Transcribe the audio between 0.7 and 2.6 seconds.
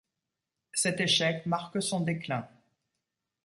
Cet échec marque son déclin.